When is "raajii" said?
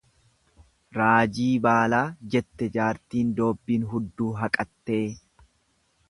0.97-1.49